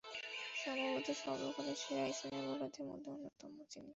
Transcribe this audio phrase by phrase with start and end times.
[0.55, 3.89] সম্ভবতঃ সর্বকালের সেরা স্পিন বোলারদের মধ্যে অন্যতম তিনি।